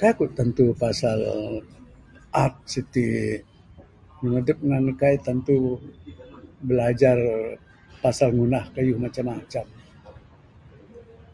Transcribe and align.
Kai 0.00 0.12
ku 0.18 0.24
tentu 0.38 0.64
pasal 0.82 1.18
art 2.42 2.54
siti 2.72 3.04
ngin 4.22 4.44
dep 4.46 4.58
kai 5.00 5.16
tentu 5.26 5.56
bilajar 6.66 7.18
pasal 8.02 8.28
ngundah 8.32 8.64
keyuh 8.74 8.98
macam 9.04 9.24
macam. 9.30 9.66